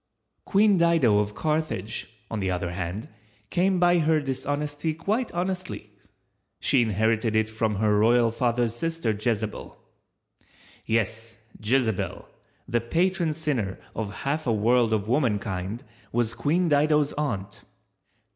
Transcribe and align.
Queen 0.45 0.77
Dido 0.77 1.19
of 1.19 1.35
Carthage, 1.35 2.07
on 2.31 2.39
the 2.39 2.49
other 2.49 2.71
hand, 2.71 3.07
came 3.51 3.79
by 3.79 3.99
her 3.99 4.19
dishonesty 4.19 4.95
quite 4.95 5.31
honestly—she 5.31 6.81
inherited 6.81 7.35
it 7.35 7.47
from 7.47 7.75
her 7.75 7.99
royal 7.99 8.31
father's 8.31 8.75
sister 8.75 9.11
Jezebel. 9.11 9.77
Yes, 10.87 11.37
Jezebel, 11.63 12.27
the 12.67 12.81
patron 12.81 13.31
sinner 13.31 13.77
of 13.95 14.21
half 14.23 14.47
a 14.47 14.51
world 14.53 14.91
of 14.91 15.07
womankind, 15.07 15.83
was 16.11 16.33
Queen 16.33 16.67
Dido's 16.67 17.13
aunt. 17.13 17.63